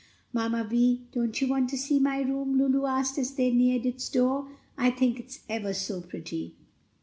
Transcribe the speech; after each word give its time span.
"Mamma 0.33 0.63
Vi, 0.67 1.01
don't 1.11 1.39
you 1.39 1.47
want 1.47 1.69
to 1.69 1.77
see 1.77 1.99
my 1.99 2.21
room?" 2.21 2.57
Lulu 2.57 2.87
asked 2.87 3.19
as 3.19 3.35
they 3.35 3.51
neared 3.51 3.85
its 3.85 4.09
door. 4.09 4.47
"I 4.75 4.89
think 4.89 5.19
it 5.19 5.27
is 5.27 5.41
ever 5.47 5.75
so 5.75 6.01
pretty." 6.01 6.55